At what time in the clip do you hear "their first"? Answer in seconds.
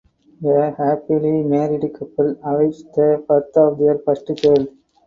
3.77-4.35